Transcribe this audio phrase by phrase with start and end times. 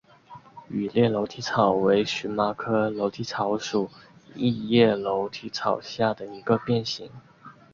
[0.67, 3.87] 羽裂楼梯草为荨麻科楼梯草属
[4.33, 7.11] 异叶楼梯草下的一个变型。